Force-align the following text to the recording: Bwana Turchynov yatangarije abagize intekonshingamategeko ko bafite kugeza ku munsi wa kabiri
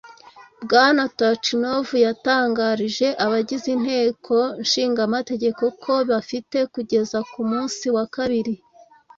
Bwana 0.63 1.03
Turchynov 1.17 1.87
yatangarije 2.05 3.07
abagize 3.25 3.67
intekonshingamategeko 3.77 5.63
ko 5.83 5.93
bafite 6.11 6.57
kugeza 6.73 7.17
ku 7.31 7.41
munsi 7.49 7.85
wa 7.95 8.05
kabiri 8.15 8.55